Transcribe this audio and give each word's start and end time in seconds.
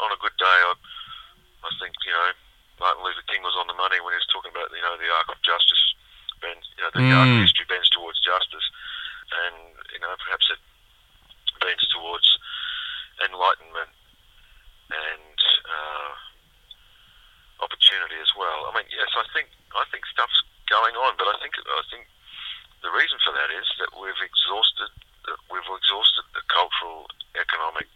on 0.00 0.10
a 0.14 0.20
good 0.22 0.36
day, 0.38 0.58
I, 0.68 0.72
I 1.66 1.70
think 1.82 1.94
you 2.06 2.12
know 2.14 2.30
Martin 2.78 3.02
Luther 3.02 3.26
King 3.26 3.42
was 3.42 3.56
on 3.58 3.66
the 3.66 3.74
money 3.78 3.98
when 4.02 4.14
he 4.14 4.20
was 4.22 4.30
talking 4.32 4.50
about 4.54 4.70
you 4.70 4.82
know 4.82 4.94
the 4.98 5.10
arc 5.10 5.28
of 5.34 5.40
justice, 5.42 5.82
bends, 6.42 6.66
you 6.78 6.82
know, 6.86 6.92
the 6.94 7.02
Mm. 7.02 7.14
arc 7.18 7.30
of 7.34 7.42
history 7.42 7.66
bends 7.66 7.90
towards 7.90 8.18
justice, 8.22 8.66
and 9.46 9.56
you 9.92 10.00
know 10.00 10.14
perhaps 10.22 10.46
it 10.54 10.60
bends 11.60 11.86
towards 11.90 12.26
enlightenment 13.26 13.90
and 14.94 15.38
uh, 15.66 16.12
opportunity 17.60 18.18
as 18.22 18.30
well. 18.38 18.70
I 18.70 18.78
mean, 18.78 18.86
yes, 18.90 19.10
I 19.18 19.26
think 19.34 19.50
I 19.74 19.84
think 19.90 20.06
stuff's 20.06 20.38
going 20.70 20.94
on, 20.96 21.18
but 21.18 21.26
I 21.28 21.36
think 21.42 21.58
I 21.58 21.82
think 21.90 22.06
the 22.82 22.94
reason 22.94 23.18
for 23.26 23.34
that 23.34 23.50
is 23.50 23.66
that 23.82 23.90
we've 23.98 24.22
exhausted 24.22 24.90
that 25.26 25.38
we've 25.50 25.66
exhausted 25.66 26.24
the 26.32 26.44
cultural, 26.48 27.10
economic, 27.36 27.90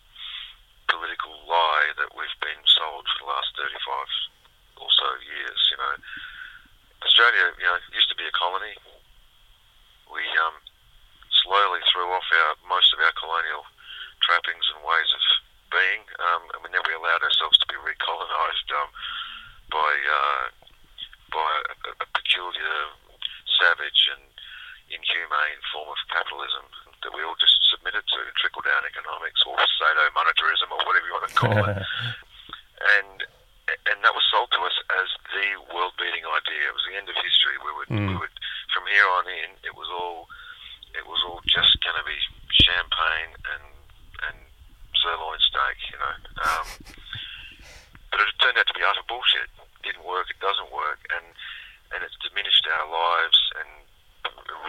political 0.90 1.32
lie 1.48 1.94
that 1.96 2.10
we've 2.12 2.38
been 2.42 2.60
sold 2.66 3.06
for 3.08 3.24
the 3.24 3.30
last 3.30 3.54
thirty-five 3.56 4.10
or 4.82 4.90
so 4.90 5.08
years. 5.22 5.60
You 5.70 5.78
know, 5.78 5.94
Australia, 7.06 7.54
you 7.56 7.66
know, 7.70 7.78
used 7.94 8.10
to 8.10 8.18
be 8.18 8.26
a 8.26 8.34
colony. 8.34 8.74
We 10.10 10.20
um, 10.44 10.58
slowly 11.46 11.80
threw 11.88 12.10
off 12.12 12.26
our 12.28 12.52
most 12.68 12.92
of 12.92 13.00
our 13.00 13.14
colonial 13.16 13.64
trappings 14.20 14.66
and 14.74 14.84
ways 14.84 15.08
of 15.14 15.22
being, 15.72 16.04
um, 16.20 16.42
and 16.52 16.68
then 16.68 16.84
we 16.84 16.92
allowed 16.92 17.24
ourselves 17.24 17.56
to 17.64 17.66
be 17.70 17.78
recolonised 17.80 18.68
um, 18.76 18.90
by 19.72 19.92
uh, 20.04 20.44
by 21.32 21.48
a, 21.72 21.74
a 22.04 22.06
peculiar, 22.12 22.76
savage, 23.56 24.12
and 24.12 24.20
inhumane 24.92 25.60
form 25.72 25.88
of 25.88 25.96
capitalism 26.12 26.68
that 27.00 27.16
we 27.16 27.24
all 27.24 27.34
just 27.40 27.56
submitted 27.72 28.04
to, 28.12 28.20
trickle 28.36 28.60
down 28.62 28.84
economics 28.84 29.40
or 29.48 29.56
pseudo 29.56 30.04
monetarism 30.12 30.68
or 30.68 30.78
whatever 30.84 31.08
you 31.08 31.16
want 31.16 31.24
to 31.24 31.31
call 31.42 31.64
it. 31.66 31.76
and 32.98 33.26
and 33.88 33.98
that 34.04 34.12
was 34.14 34.26
sold 34.30 34.50
to 34.52 34.60
us 34.66 34.76
as 35.00 35.08
the 35.32 35.48
world 35.74 35.94
beating 35.98 36.26
idea. 36.26 36.68
It 36.70 36.74
was 36.76 36.86
the 36.86 36.98
end 36.98 37.08
of 37.08 37.16
history. 37.18 37.56
We 37.62 37.72
would 37.78 37.90
we 37.90 38.14
Mm. 38.14 38.20
would 38.20 38.34
from 38.74 38.84
here 38.90 39.06
on 39.18 39.24
in 39.28 39.50
it 39.66 39.74
was 39.74 39.88
all 39.90 40.28
it 40.94 41.06
was 41.06 41.20
all 41.24 41.40
just 41.48 41.72
going 41.80 41.96
to 41.96 42.04
be 42.04 42.18
champagne 42.66 43.32
and 43.54 43.64
and 44.28 44.36
sirloin 45.00 45.38
steak, 45.40 45.78
you 45.90 45.98
know. 45.98 46.14
Um, 46.46 46.66
but 48.10 48.20
it 48.20 48.28
turned 48.42 48.58
out 48.60 48.66
to 48.68 48.76
be 48.76 48.84
utter 48.84 49.02
bullshit. 49.08 49.48
It 49.80 49.82
didn't 49.94 50.04
work. 50.06 50.28
It 50.30 50.40
doesn't 50.42 50.70
work, 50.74 51.00
and 51.16 51.26
and 51.96 52.00
it's 52.04 52.16
diminished 52.24 52.66
our 52.76 52.86
lives 52.88 53.38
and 53.62 53.70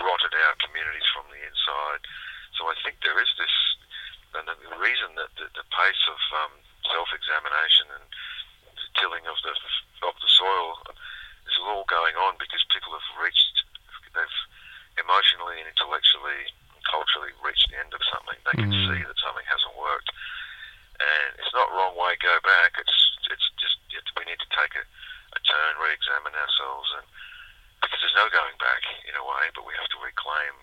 rotted 0.03 0.33
our 0.35 0.55
communities 0.63 1.07
from 1.15 1.27
the 1.31 1.39
inside. 1.43 2.01
So 2.59 2.67
I 2.69 2.75
think 2.83 2.99
there 3.01 3.17
is 3.19 3.31
this, 3.41 3.55
and 4.37 4.45
the 4.47 4.55
the 4.69 4.79
reason 4.79 5.15
that 5.19 5.31
the, 5.39 5.47
the 5.57 5.65
pace 5.73 6.03
of 6.07 6.19
um, 6.45 6.53
self-examination 6.91 7.87
and 7.99 8.05
the 8.79 8.87
tilling 8.99 9.25
of 9.27 9.37
the 9.43 9.53
of 10.07 10.15
the 10.19 10.31
soil 10.31 10.67
is 11.47 11.55
all 11.67 11.83
going 11.91 12.15
on 12.19 12.35
because 12.39 12.63
people 12.71 12.91
have 12.95 13.07
reached, 13.23 13.55
they've 14.15 14.39
emotionally 14.99 15.57
and 15.63 15.67
intellectually 15.71 16.43
and 16.75 16.81
culturally 16.85 17.33
reached 17.41 17.65
the 17.73 17.79
end 17.81 17.91
of 17.95 18.01
something. 18.13 18.37
They 18.45 18.57
can 18.61 18.69
Mm. 18.71 18.83
see 18.93 19.01
that 19.03 19.17
something 19.23 19.45
hasn't 19.47 19.75
worked, 19.79 20.11
and 20.99 21.29
it's 21.39 21.53
not 21.55 21.71
wrong 21.73 21.95
way 21.95 22.15
go 22.21 22.35
back. 22.43 22.75
It's 22.77 22.97
it's 23.31 23.47
just 23.57 23.77
it's, 23.95 24.11
we 24.19 24.25
need 24.29 24.39
to 24.43 24.51
take 24.53 24.75
a, 24.77 24.83
a 24.83 25.39
turn, 25.41 25.73
re-examine 25.81 26.35
ourselves, 26.35 26.89
and 26.99 27.05
because 27.81 27.99
there's 27.99 28.15
no 28.19 28.29
going 28.29 28.55
back 28.61 28.83
in 29.09 29.15
a 29.17 29.23
way, 29.25 29.49
but 29.57 29.65
we 29.67 29.73
have 29.75 29.89
to 29.91 29.99
reclaim, 30.05 30.53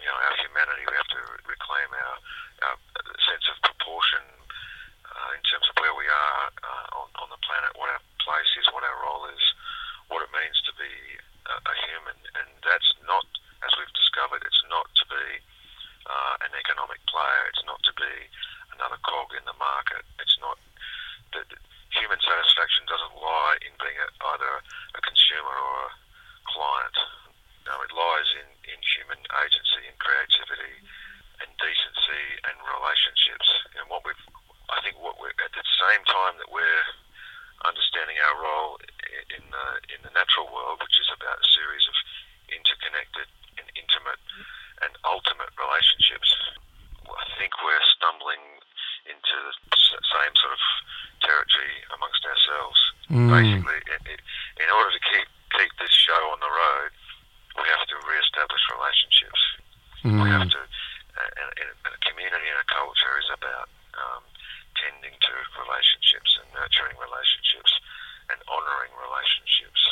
you 0.00 0.06
know, 0.08 0.14
our 0.16 0.36
humanity. 0.40 0.86
We 0.88 0.96
have 0.96 1.10
to 1.18 1.22
reclaim 1.48 1.88
our 1.92 2.14
our 2.70 2.76
sense 3.26 3.44
of 3.50 3.56
proportion 3.66 4.22
uh, 5.10 5.30
in 5.36 5.42
terms 5.48 5.66
of 5.68 5.74
where 5.82 5.94
we 5.98 6.06
are 6.08 6.42
uh, 6.62 6.86
on 7.02 7.06
on 7.24 7.28
the 7.34 7.40
planet, 7.44 7.74
what 7.76 7.90
our 7.90 8.02
place 8.22 8.50
is, 8.60 8.68
what 8.72 8.84
our 8.86 8.98
role 9.04 9.26
is, 9.34 9.42
what 10.08 10.22
it 10.22 10.30
means 10.32 10.56
to 10.68 10.72
be 10.78 10.92
a, 11.50 11.54
a 11.58 11.74
human, 11.88 12.16
and 12.40 12.48
that's 12.64 12.90
not, 13.08 13.24
as 13.64 13.72
we've 13.80 13.92
discovered, 13.96 14.42
it's 14.44 14.64
not 14.68 14.86
to 15.00 15.04
be 15.08 15.26
uh, 16.06 16.34
an 16.46 16.52
economic 16.56 17.00
player. 17.08 17.42
It's 17.52 17.64
not 17.66 17.80
to 17.84 17.92
be 17.96 18.12
another 18.76 19.00
cog 19.04 19.32
in 19.36 19.44
the 19.48 19.56
market. 19.60 20.04
It's 20.20 20.36
not 20.40 20.56
that 21.36 21.48
human 21.96 22.20
satisfaction 22.22 22.84
doesn't 22.86 23.16
lie 23.18 23.56
in 23.66 23.72
being 23.82 23.98
a, 23.98 24.08
either 24.36 24.52
a 24.94 25.00
consumer 25.02 25.56
or 25.56 25.78
a 25.90 25.92
client. 26.48 26.96
No, 27.66 27.74
it 27.82 27.92
lies 27.92 28.28
in, 28.40 28.48
in 28.72 28.78
human 28.94 29.20
agency 29.42 29.82
and 29.90 29.96
creativity 29.98 30.74
and 31.42 31.48
decency 31.58 32.24
and 32.46 32.56
relationships. 32.62 33.48
And 33.78 33.84
what 33.90 34.02
we've, 34.06 34.24
I 34.70 34.78
think, 34.86 34.96
what 35.02 35.18
we're 35.18 35.34
at 35.34 35.52
the 35.56 35.66
same 35.82 36.02
time 36.08 36.36
that 36.38 36.50
we're 36.52 36.86
understanding 37.68 38.16
our 38.24 38.36
role 38.40 38.80
i- 38.80 39.26
in 39.36 39.44
the 39.52 39.66
in 39.92 40.00
the 40.02 40.12
natural 40.16 40.48
world, 40.48 40.80
which 40.80 40.96
is 40.96 41.10
about 41.12 41.36
a 41.36 41.48
series 41.52 41.84
of 41.88 41.96
interconnected 42.48 43.28
and 43.60 43.66
intimate 43.76 44.20
and 44.80 44.92
ultimate 45.04 45.52
relationships. 45.60 46.30
I 47.04 47.26
think 47.36 47.52
we're 47.60 47.84
stumbling 48.00 48.40
into 49.04 49.34
the 49.44 49.54
s- 49.76 50.00
same 50.08 50.32
sort 50.40 50.54
of 50.56 50.62
territory 51.20 51.84
amongst 51.92 52.24
ourselves. 53.10 53.26
Mm. 53.26 53.30
Basically, 53.34 53.80
in, 53.90 54.00
in- 54.14 54.24
in 54.60 54.68
order 54.70 54.90
to 54.94 55.02
keep 55.10 55.26
keep 55.58 55.72
this 55.82 55.90
show 55.90 56.20
on 56.30 56.38
the 56.40 56.48
road, 56.52 56.90
we 57.58 57.66
have 57.68 57.84
to 57.90 57.96
re-establish 58.06 58.62
relationships. 58.70 59.42
We 60.06 60.30
have 60.30 60.46
Mm. 60.46 60.52
to, 60.54 60.60
uh, 60.62 61.30
and, 61.42 61.48
and 61.58 61.68
a 61.90 62.00
community 62.06 62.46
and 62.48 62.60
a 62.62 62.68
culture 62.70 63.14
is 63.18 63.28
about 63.34 63.68
um, 63.98 64.22
tending 64.78 65.12
to 65.12 65.32
relationships 65.60 66.38
and 66.40 66.46
nurturing 66.54 66.96
relationships 67.02 67.72
and 68.30 68.38
honouring 68.48 68.94
relationships. 68.96 69.82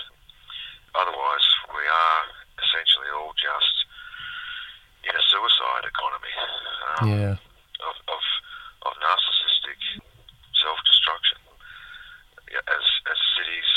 Otherwise, 0.95 1.47
we 1.75 1.85
are 1.85 2.23
essentially 2.63 3.11
all 3.19 3.35
just 3.37 3.75
in 5.05 5.13
a 5.13 5.23
suicide 5.29 5.85
economy 5.91 6.35
um, 7.03 7.09
Yeah. 7.13 7.35
of, 7.85 7.97
of, 8.09 8.23
of 8.87 8.93
narcissistic 9.03 9.81
self-destruction. 10.63 11.39
Yeah, 12.49 12.65
As, 12.65 12.85
as 13.13 13.19
cities, 13.37 13.71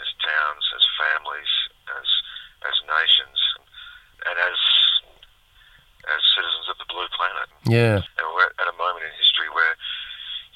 as 0.00 0.08
towns, 0.24 0.64
as 0.72 0.84
families, 0.96 1.52
as, 1.92 2.08
as 2.64 2.76
nations, 2.88 3.38
and 4.24 4.36
as, 4.40 4.58
as 6.08 6.20
citizens 6.34 6.66
of 6.72 6.78
the 6.80 6.88
blue 6.88 7.06
planet. 7.12 7.48
Yeah. 7.68 8.00
And 8.00 8.26
we're 8.32 8.48
at 8.48 8.68
a 8.68 8.76
moment 8.80 9.04
in 9.04 9.12
history 9.14 9.52
where, 9.52 9.76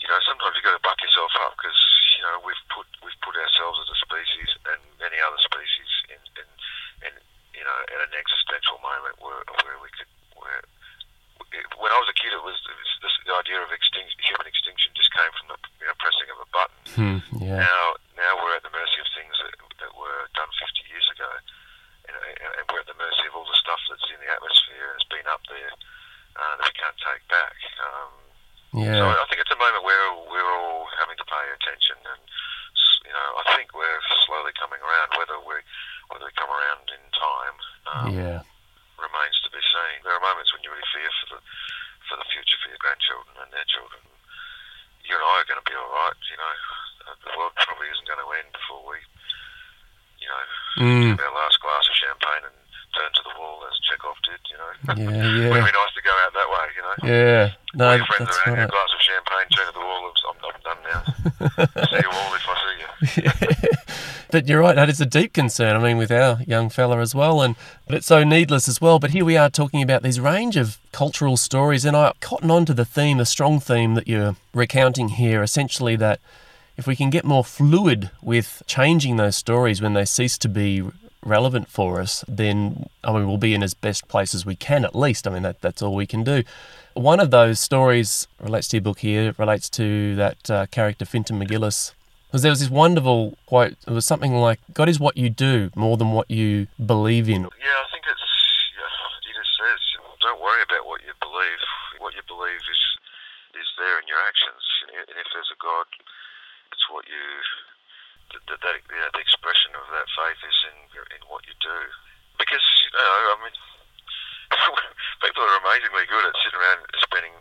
you 0.01 0.09
know, 0.09 0.19
sometimes 0.25 0.57
you've 0.57 0.67
got 0.67 0.77
to 0.77 0.83
buck 0.83 0.99
yourself 1.05 1.31
up 1.45 1.55
because, 1.61 1.79
you 2.19 2.23
know, 2.25 2.41
we've 2.43 2.65
put 2.73 2.89
we've 3.05 3.21
put 3.23 3.37
ourselves 3.37 3.79
as 3.85 3.89
a 3.93 3.99
species 4.01 4.51
and 4.73 4.81
many 4.99 5.21
other 5.21 5.41
species 5.41 5.91
in, 6.11 6.21
in, 6.41 6.49
in 7.07 7.13
you 7.53 7.65
know, 7.65 7.79
at 7.93 8.01
an 8.09 8.15
existential 8.17 8.81
moment 8.81 9.21
where 9.21 9.45
where 9.63 9.79
we 9.79 9.93
could 9.95 10.11
where 10.41 10.65
when 11.79 11.93
I 11.93 11.99
was 12.01 12.09
a 12.09 12.17
kid, 12.17 12.33
it 12.33 12.41
was, 12.41 12.57
it 12.65 12.77
was 12.77 12.91
this 13.05 13.15
the 13.29 13.35
idea 13.37 13.61
of 13.61 13.69
extinction, 13.71 14.17
human 14.25 14.49
extinction 14.49 14.95
just 14.97 15.13
came 15.13 15.33
from 15.37 15.53
the 15.53 15.59
you 15.79 15.87
know 15.87 15.97
pressing 16.01 16.29
of 16.33 16.39
a 16.41 16.49
button. 16.49 16.81
Hmm. 16.97 17.19
Yeah. 17.45 17.61
Now, 17.61 17.83
now 18.17 18.33
we're 18.41 18.57
at 18.57 18.65
the 18.65 18.73
mercy 18.73 18.99
of 19.03 19.09
things 19.13 19.35
that, 19.43 19.53
that 19.85 19.93
were 19.93 20.31
done 20.33 20.49
50 20.49 20.89
years 20.89 21.07
ago, 21.13 21.29
and, 22.09 22.15
and 22.17 22.65
we're 22.73 22.81
at 22.81 22.89
the 22.89 22.97
mercy 22.97 23.25
of 23.29 23.37
all 23.37 23.45
the 23.45 23.59
stuff 23.61 23.83
that's 23.91 24.09
in 24.09 24.19
the 24.23 24.31
atmosphere 24.31 24.95
and 24.95 24.99
has 25.03 25.09
been 25.13 25.29
up 25.29 25.43
there 25.51 25.73
uh, 26.37 26.55
that 26.57 26.65
we 26.65 26.72
can't 26.83 26.99
take 27.07 27.23
back. 27.31 27.55
Um, 27.79 28.11
So 28.99 29.05
I 29.07 29.25
think 29.31 29.39
it's 29.39 29.53
a 29.55 29.61
moment 29.61 29.85
where 29.87 30.03
we're 30.33 30.53
all 30.59 30.89
having 30.99 31.15
to 31.21 31.27
pay 31.29 31.45
attention, 31.55 31.97
and 32.09 32.23
you 33.07 33.13
know, 33.13 33.29
I 33.45 33.55
think 33.55 33.71
we're 33.77 34.01
slowly 34.27 34.51
coming 34.59 34.81
around. 34.83 35.15
Whether 35.21 35.39
we 35.45 35.55
whether 36.11 36.25
we 36.27 36.33
come 36.35 36.51
around 36.51 36.85
in 36.91 37.03
time 37.15 37.57
um, 37.93 38.11
Yeah. 38.19 38.41
remains 38.99 39.37
to 39.45 39.51
be 39.53 39.61
seen. 39.61 39.97
There 40.03 40.15
are 40.17 40.25
moments 40.25 40.51
when 40.57 40.63
you 40.65 40.71
really 40.73 40.89
fear 40.95 41.11
for 41.21 41.27
the 41.37 41.41
for 42.11 42.17
the 42.19 42.27
future 42.33 42.59
for 42.65 42.69
your 42.73 42.81
grandchildren 42.83 43.35
and 43.45 43.51
their 43.53 43.69
children. 43.71 44.01
You 45.05 45.15
and 45.21 45.25
I 45.25 45.35
are 45.43 45.49
going 45.51 45.61
to 45.63 45.69
be 45.69 45.77
all 45.77 45.93
right. 45.93 46.19
You 46.33 46.39
know, 46.41 46.55
Uh, 47.03 47.15
the 47.27 47.35
world 47.37 47.53
probably 47.59 47.91
isn't 47.91 48.07
going 48.07 48.23
to 48.23 48.31
end 48.39 48.51
before 48.55 48.83
we, 48.89 48.99
you 50.23 50.29
know, 50.31 50.45
Mm. 50.79 51.11
have 51.11 51.21
our 51.21 51.35
last 51.35 51.59
glass 51.61 51.85
of 51.91 51.97
champagne 51.99 52.45
and 52.47 52.57
turn 52.95 53.11
to 53.13 53.23
the 53.27 53.35
wall 53.37 53.67
as 53.69 53.75
Chekhov 53.85 54.17
did. 54.23 54.39
You 54.49 54.57
know, 54.63 54.73
Yeah. 54.97 55.51
Yeah. 55.51 55.67
Yeah. 57.03 57.53
No, 57.75 57.97
friends 57.97 58.09
that's 58.19 58.47
right. 58.47 58.59
a 58.59 58.67
glass 58.67 58.89
of 58.95 59.01
champagne, 59.01 59.49
turn 59.57 59.67
to 59.67 59.73
the 59.73 59.81
wall. 59.81 60.13
I'm, 60.29 60.37
I'm 60.45 60.61
done 60.63 60.79
now. 60.93 61.87
see 61.87 61.97
you 61.97 62.11
all 62.13 62.35
if 62.35 62.47
I 62.49 62.55
see 62.63 63.23
you. 63.23 63.77
but 64.31 64.47
you're 64.47 64.61
right, 64.61 64.77
that 64.77 64.91
is 64.91 65.01
a 65.01 65.07
deep 65.07 65.33
concern. 65.33 65.75
I 65.75 65.83
mean, 65.83 65.97
with 65.97 66.11
our 66.11 66.43
young 66.47 66.69
fella 66.69 66.99
as 66.99 67.15
well, 67.15 67.41
and 67.41 67.57
but 67.87 67.97
it's 67.97 68.07
so 68.07 68.25
needless 68.25 68.69
as 68.69 68.81
well. 68.81 68.99
But 68.99 69.11
here 69.11 69.25
we 69.25 69.37
are 69.37 69.49
talking 69.49 69.83
about 69.83 70.03
these 70.03 70.21
range 70.21 70.57
of 70.57 70.79
cultural 70.93 71.37
stories, 71.37 71.85
and 71.85 71.97
I 71.97 72.13
cotton 72.21 72.51
on 72.51 72.67
to 72.67 72.75
the 72.75 72.85
theme, 72.85 73.19
the 73.19 73.27
strong 73.27 73.59
theme 73.59 73.95
that 73.95 74.07
you're 74.07 74.37
recounting 74.53 75.09
here, 75.11 75.43
essentially 75.43 75.97
that 75.97 76.21
if 76.77 76.87
we 76.87 76.97
can 76.97 77.11
get 77.11 77.25
more 77.25 77.45
fluid 77.45 78.11
with 78.21 78.63
changing 78.67 79.17
those 79.17 79.37
stories 79.37 79.81
when 79.81 79.95
they 79.95 80.05
cease 80.05 80.37
to 80.39 80.49
be 80.49 80.83
relevant 81.25 81.69
for 81.69 82.01
us, 82.01 82.25
then 82.29 82.89
I 83.05 83.13
mean 83.13 83.27
we'll 83.27 83.39
be 83.39 83.55
in 83.55 83.63
as 83.63 83.75
best 83.75 84.09
place 84.09 84.35
as 84.35 84.45
we 84.47 84.57
can 84.57 84.85
at 84.85 84.95
least. 84.95 85.27
I 85.27 85.31
mean 85.31 85.43
that 85.43 85.61
that's 85.61 85.83
all 85.83 85.95
we 85.95 86.07
can 86.07 86.25
do. 86.25 86.43
One 86.95 87.21
of 87.21 87.31
those 87.31 87.59
stories 87.59 88.27
relates 88.41 88.69
to 88.69 88.77
your 88.77 88.83
book 88.83 89.01
here, 89.01 89.35
relates 89.39 89.71
to 89.71 90.15
that 90.17 90.51
uh, 90.51 90.67
character 90.67 91.05
Fintan 91.05 91.39
MacGillis. 91.41 91.93
Because 92.29 92.43
there 92.43 92.51
was 92.51 92.61
this 92.61 92.71
wonderful 92.71 93.37
quote. 93.45 93.77
It 93.87 93.93
was 93.93 94.07
something 94.07 94.33
like, 94.33 94.59
"God 94.73 94.89
is 94.89 94.99
what 94.99 95.17
you 95.17 95.29
do 95.29 95.71
more 95.77 95.97
than 95.97 96.13
what 96.13 96.31
you 96.31 96.67
believe 96.81 97.29
in." 97.29 97.43
Yeah, 97.43 97.77
I 97.77 97.87
think 97.93 98.05
it's. 98.09 98.29
Yeah, 98.73 99.37
just 99.37 99.53
says, 99.53 99.81
"Don't 100.21 100.41
worry 100.41 100.63
about 100.65 100.87
what 100.89 101.03
you 101.05 101.13
believe. 101.21 101.63
What 102.01 102.15
you 102.15 102.23
believe 102.27 102.57
is 102.57 102.83
is 103.53 103.69
there 103.77 104.01
in 104.01 104.07
your 104.09 104.21
actions. 104.25 104.65
And 104.89 105.17
if 105.17 105.29
there's 105.33 105.53
a 105.53 105.61
God, 105.61 105.87
it's 106.73 106.87
what 106.89 107.05
you 107.09 107.25
the, 108.31 108.39
the, 108.47 108.73
yeah, 108.93 109.09
the 109.11 109.23
expression 109.23 109.75
of 109.75 109.85
that 109.91 110.07
faith 110.15 110.41
is 110.47 110.59
in 110.71 110.79
in 111.19 111.23
what 111.27 111.43
you 111.49 111.55
do. 111.59 111.79
Because 112.39 112.65
you 112.87 112.91
know, 112.95 113.35
I 113.35 113.37
mean, 113.43 113.57
people 115.25 115.43
are 115.43 115.59
amazingly 115.65 116.07
good 116.07 116.25
at 116.29 116.35
sitting 116.43 116.61
around 116.61 116.87
spending 117.03 117.35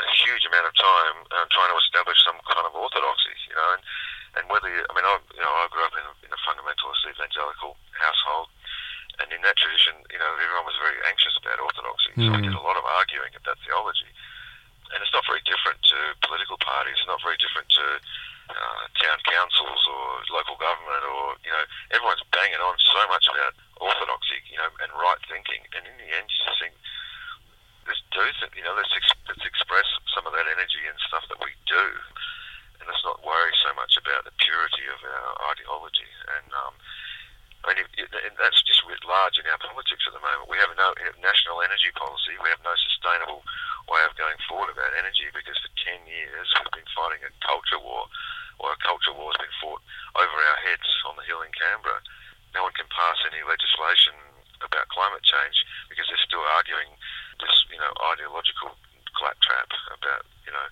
a 0.00 0.08
huge 0.26 0.42
amount 0.46 0.66
of 0.66 0.74
time 0.74 1.16
um, 1.38 1.46
trying 1.54 1.70
to 1.70 1.78
establish 1.78 2.18
some 2.26 2.38
kind 2.50 2.66
of 2.66 2.74
orthodoxy, 2.74 3.34
you 3.46 3.54
know, 3.54 3.68
and, 3.78 3.82
and 4.34 4.44
whether 4.50 4.66
you, 4.66 4.82
I 4.90 4.92
mean, 4.96 5.06
I 5.06 5.14
you 5.30 5.42
know, 5.42 5.52
I 5.54 5.70
grew 5.70 5.86
up 5.86 5.94
in 5.94 6.02
a, 6.02 6.12
in 6.26 6.30
a 6.34 6.40
fundamentalist 6.42 7.06
evangelical 7.06 7.78
household, 7.94 8.50
and 9.22 9.30
in 9.30 9.38
that 9.46 9.54
tradition, 9.54 9.94
you 10.10 10.18
know, 10.18 10.30
everyone 10.34 10.66
was 10.66 10.78
very 10.82 10.98
anxious 11.06 11.38
about 11.38 11.62
orthodoxy, 11.62 12.10
mm. 12.18 12.26
so 12.26 12.28
we 12.34 12.42
did 12.42 12.58
a 12.58 12.66
lot 12.66 12.74
of 12.74 12.82
arguing 12.82 13.30
about 13.38 13.54
theology, 13.62 14.10
and 14.94 15.02
it's 15.02 15.12
not 15.12 15.26
very 15.26 15.42
different 15.42 15.82
to 15.82 15.98
political 16.22 16.56
parties, 16.62 16.94
it's 16.94 17.10
not 17.10 17.18
very 17.26 17.36
different 17.42 17.66
to 17.74 17.86
uh, 18.50 18.84
town 19.00 19.18
councils 19.26 19.82
or 19.88 20.20
local 20.30 20.56
government 20.60 21.04
or 21.08 21.36
you 21.44 21.52
know 21.52 21.64
everyone's 21.96 22.22
banging 22.28 22.60
on 22.60 22.76
so 22.76 23.00
much 23.08 23.24
about 23.32 23.56
orthodoxy 23.80 24.36
you 24.52 24.58
know 24.60 24.68
and 24.84 24.92
right 25.00 25.20
thinking 25.32 25.64
and 25.72 25.88
in 25.88 25.96
the 25.96 26.08
end 26.12 26.28
you 26.28 26.40
just 26.44 26.60
think 26.60 26.76
let's 27.88 28.04
do 28.12 28.20
you 28.52 28.64
know 28.64 28.76
let's, 28.76 28.92
ex- 28.92 29.16
let's 29.32 29.44
express 29.48 29.88
some 30.12 30.28
of 30.28 30.36
that 30.36 30.44
energy 30.44 30.84
and 30.84 30.96
stuff 31.08 31.24
that 31.32 31.40
we 31.40 31.56
do 31.64 31.84
and 32.80 32.84
let's 32.84 33.00
not 33.00 33.16
worry 33.24 33.52
so 33.64 33.72
much 33.80 33.96
about 33.96 34.28
the 34.28 34.34
purity 34.36 34.84
of 34.92 35.00
our 35.00 35.56
ideology 35.56 36.10
and 36.36 36.48
um, 36.52 36.76
I 37.64 37.72
mean, 37.72 37.80
that's 38.36 38.60
just 38.68 38.84
large 39.08 39.40
in 39.40 39.48
our 39.48 39.56
politics 39.56 40.04
at 40.04 40.12
the 40.12 40.20
moment. 40.20 40.52
We 40.52 40.60
have 40.60 40.68
no 40.76 40.92
national 41.24 41.64
energy 41.64 41.88
policy. 41.96 42.36
We 42.36 42.52
have 42.52 42.60
no 42.60 42.76
sustainable 42.76 43.40
going 44.34 44.50
forward 44.50 44.74
about 44.74 44.90
energy 44.98 45.30
because 45.30 45.54
for 45.62 45.70
10 45.86 46.10
years 46.10 46.50
we've 46.58 46.82
been 46.82 46.90
fighting 46.90 47.22
a 47.22 47.30
culture 47.46 47.78
war, 47.78 48.10
or 48.58 48.74
a 48.74 48.78
culture 48.82 49.14
war 49.14 49.30
has 49.30 49.38
been 49.38 49.58
fought 49.62 49.78
over 50.18 50.34
our 50.34 50.58
heads 50.66 50.90
on 51.06 51.14
the 51.14 51.22
hill 51.22 51.46
in 51.46 51.54
Canberra. 51.54 52.02
No 52.50 52.66
one 52.66 52.74
can 52.74 52.90
pass 52.90 53.14
any 53.30 53.46
legislation 53.46 54.14
about 54.58 54.90
climate 54.90 55.22
change 55.22 55.54
because 55.86 56.10
they're 56.10 56.26
still 56.26 56.42
arguing 56.58 56.90
this, 57.38 57.54
you 57.70 57.78
know, 57.78 57.94
ideological 58.10 58.74
claptrap 59.14 59.70
about, 59.94 60.26
you 60.42 60.50
know, 60.50 60.66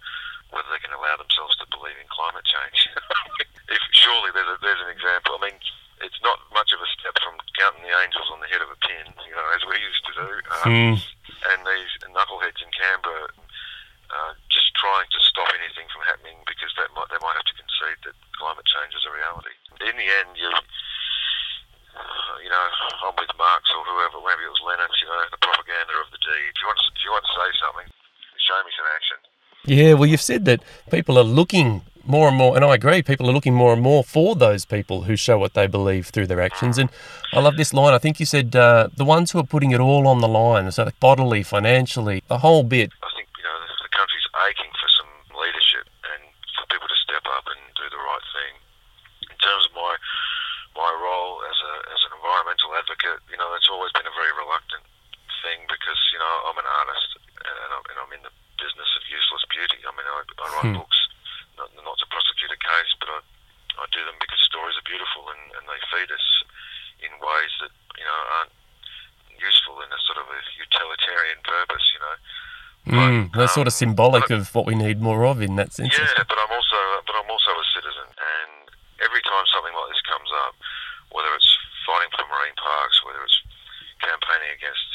whether 0.51 0.67
they 0.75 0.83
can 0.83 0.95
allow 0.95 1.15
themselves 1.15 1.55
to 1.63 1.67
believe 1.71 1.95
in 2.03 2.11
climate 2.11 2.47
change. 2.47 2.91
if 3.75 3.83
surely 3.95 4.35
there's, 4.35 4.51
a, 4.51 4.59
there's 4.59 4.83
an 4.83 4.91
example. 4.91 5.39
I 5.39 5.51
mean, 5.51 5.59
it's 6.03 6.19
not 6.27 6.43
much 6.51 6.75
of 6.75 6.83
a 6.83 6.89
step 6.99 7.15
from 7.23 7.39
counting 7.55 7.87
the 7.87 7.95
angels 7.95 8.27
on 8.35 8.43
the 8.43 8.51
head 8.51 8.63
of 8.63 8.71
a 8.75 8.79
pin, 8.83 9.07
you 9.23 9.35
know, 9.35 9.47
as 9.55 9.63
we 9.71 9.79
used 9.79 10.03
to 10.11 10.15
do. 10.19 10.31
Um, 10.51 10.67
mm. 10.67 10.97
And 11.55 11.59
these 11.63 11.93
knuckleheads 12.11 12.59
in 12.63 12.71
Canberra 12.75 13.31
uh, 14.13 14.33
just 14.53 14.69
trying 14.77 15.09
to 15.09 15.21
stop 15.25 15.49
anything 15.57 15.89
from 15.89 16.05
happening 16.05 16.37
because 16.45 16.69
that 16.77 16.93
might, 16.93 17.09
they 17.09 17.21
might 17.23 17.39
have 17.39 17.49
to 17.49 17.57
concede 17.57 18.01
that 18.05 18.17
climate 18.37 18.67
change 18.69 18.93
is 18.93 19.07
a 19.09 19.13
reality. 19.15 19.55
In 19.83 19.97
the 19.97 20.09
end, 20.23 20.37
you 20.37 20.51
uh, 21.93 22.35
you 22.41 22.49
know, 22.49 22.67
I'm 23.05 23.17
with 23.21 23.33
Marx 23.37 23.69
or 23.77 23.85
whoever, 23.85 24.21
maybe 24.25 24.49
it 24.49 24.53
was 24.53 24.65
Lenin, 24.65 24.89
you 24.97 25.09
know, 25.09 25.29
the 25.29 25.41
propaganda 25.45 25.93
of 26.01 26.09
the 26.09 26.21
deed. 26.25 26.53
If 26.53 26.61
you 26.61 26.69
want 26.69 26.81
to, 26.81 26.89
if 26.89 27.03
you 27.05 27.13
want 27.13 27.25
to 27.29 27.35
say 27.37 27.49
something, 27.61 27.89
show 28.41 28.59
me 28.65 28.73
some 28.73 28.89
action. 28.97 29.21
Yeah, 29.73 29.95
well, 29.95 30.05
you've 30.05 30.21
said 30.21 30.45
that 30.45 30.61
people 30.93 31.17
are 31.17 31.25
looking 31.25 31.81
more 32.05 32.29
and 32.29 32.37
more, 32.37 32.53
and 32.57 32.63
I 32.63 32.75
agree, 32.75 33.01
people 33.01 33.25
are 33.31 33.33
looking 33.33 33.57
more 33.57 33.73
and 33.73 33.81
more 33.81 34.05
for 34.05 34.37
those 34.37 34.69
people 34.69 35.09
who 35.09 35.17
show 35.17 35.39
what 35.39 35.57
they 35.57 35.65
believe 35.65 36.13
through 36.13 36.29
their 36.29 36.45
actions. 36.45 36.77
And 36.77 36.93
I 37.33 37.41
love 37.41 37.57
this 37.57 37.73
line. 37.73 37.97
I 37.97 37.99
think 37.99 38.21
you 38.21 38.29
said 38.29 38.53
uh, 38.53 38.93
the 38.93 39.09
ones 39.09 39.33
who 39.33 39.41
are 39.41 39.49
putting 39.49 39.73
it 39.73 39.81
all 39.81 40.05
on 40.07 40.21
the 40.21 40.29
line, 40.29 40.69
so 40.73 40.93
bodily, 41.01 41.43
financially, 41.43 42.21
the 42.29 42.45
whole 42.45 42.69
bit. 42.69 42.93
I 43.01 43.09
think 43.17 43.33
you 43.33 43.49
know 43.49 43.57
the 43.81 43.89
country's 43.97 44.29
aching 44.45 44.73
for 44.77 44.89
some 44.93 45.41
leadership 45.41 45.89
and 46.13 46.21
for 46.53 46.69
people 46.69 46.93
to 46.93 46.99
step 47.09 47.25
up 47.33 47.49
and 47.49 47.61
do 47.73 47.89
the 47.89 47.97
right 47.97 48.27
thing. 48.37 48.53
In 49.33 49.39
terms 49.41 49.65
of 49.65 49.73
my 49.73 49.97
my 50.77 50.93
role 51.01 51.41
as 51.49 51.57
a 51.65 51.73
as 51.97 52.01
an 52.05 52.13
environmental 52.13 52.77
advocate, 52.77 53.25
you 53.33 53.41
know, 53.41 53.49
it's 53.57 53.73
always 53.73 53.89
been 53.97 54.05
a 54.05 54.13
very 54.21 54.37
reluctant 54.37 54.85
thing 55.41 55.65
because 55.65 56.01
you 56.13 56.21
know 56.21 56.53
I'm 56.53 56.61
an 56.61 56.69
artist 56.69 57.09
and 57.41 57.71
I'm, 57.73 57.85
and 57.89 57.97
I'm 58.05 58.13
in 58.13 58.23
the 58.29 58.35
business 58.61 58.91
of 58.95 59.02
useless 59.13 59.45
beauty. 59.53 59.85
I 59.85 59.93
mean, 59.93 60.09
I, 60.09 60.21
I 60.25 60.47
write 60.57 60.73
hmm. 60.73 60.79
books 60.81 60.99
not, 61.61 61.69
not 61.85 61.97
to 62.01 62.07
prosecute 62.09 62.53
a 62.53 62.61
case, 62.61 62.93
but 62.97 63.09
I, 63.13 63.21
I 63.79 63.85
do 63.93 64.01
them 64.09 64.17
because 64.17 64.41
stories 64.43 64.77
are 64.81 64.87
beautiful 64.89 65.29
and, 65.29 65.43
and 65.61 65.65
they 65.69 65.81
feed 65.93 66.09
us 66.09 66.27
in 67.05 67.13
ways 67.21 67.53
that 67.61 67.73
you 67.99 68.07
know 68.07 68.21
aren't 68.41 68.55
useful 69.37 69.83
in 69.83 69.91
a 69.91 70.01
sort 70.07 70.23
of 70.23 70.27
a 70.31 70.41
utilitarian 70.57 71.41
purpose, 71.43 71.87
you 71.93 72.01
know. 72.01 72.17
Mm, 72.83 73.31
they're 73.31 73.47
um, 73.47 73.57
sort 73.57 73.71
of 73.71 73.75
symbolic 73.75 74.31
of 74.31 74.51
what 74.59 74.67
we 74.67 74.75
need 74.75 74.99
more 74.99 75.23
of 75.23 75.39
in 75.39 75.55
that 75.55 75.71
sense. 75.71 75.95
Yeah, 75.95 76.27
but 76.27 76.35
I'm 76.35 76.51
also 76.51 76.81
but 77.07 77.15
I'm 77.15 77.31
also 77.31 77.53
a 77.55 77.67
citizen, 77.75 78.09
and 78.11 78.71
every 79.03 79.23
time 79.23 79.45
something 79.55 79.75
like 79.75 79.89
this 79.95 80.03
comes 80.11 80.31
up, 80.47 80.55
whether 81.15 81.31
it's 81.35 81.51
fighting 81.87 82.11
for 82.11 82.27
marine 82.27 82.59
parks, 82.59 82.99
whether 83.07 83.23
it's 83.23 83.39
campaigning 84.03 84.51
against 84.59 84.91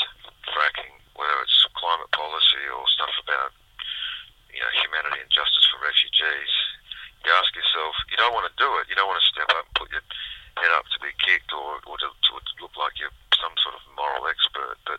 fracking, 0.51 0.95
whether 1.15 1.37
it's 1.43 1.55
climate 1.79 2.11
policy 2.11 2.63
or 2.71 2.83
stuff 2.91 3.15
about 3.23 3.55
you 4.57 4.65
know, 4.65 4.73
humanity 4.81 5.21
and 5.21 5.29
justice 5.29 5.69
for 5.69 5.77
refugees, 5.85 6.53
you 7.21 7.29
ask 7.37 7.53
yourself, 7.53 7.93
you 8.09 8.17
don't 8.17 8.33
want 8.33 8.49
to 8.49 8.55
do 8.57 8.65
it. 8.81 8.89
You 8.89 8.97
don't 8.97 9.05
want 9.05 9.21
to 9.21 9.29
step 9.29 9.45
up 9.53 9.69
and 9.69 9.77
put 9.77 9.93
your 9.93 10.01
head 10.57 10.73
up 10.73 10.89
to 10.89 10.97
be 10.97 11.13
kicked 11.21 11.53
or, 11.53 11.77
or 11.85 11.95
to, 12.01 12.09
to 12.09 12.31
look 12.57 12.73
like 12.73 12.97
you're 12.97 13.13
some 13.37 13.53
sort 13.61 13.77
of 13.77 13.85
moral 13.93 14.25
expert. 14.25 14.81
But 14.89 14.97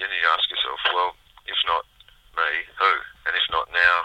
then 0.00 0.08
you 0.08 0.24
ask 0.32 0.48
yourself, 0.48 0.80
well, 0.88 1.12
if 1.44 1.60
not 1.68 1.84
me, 2.32 2.64
who? 2.80 2.92
And 3.28 3.32
if 3.36 3.44
not 3.52 3.68
now, 3.76 3.96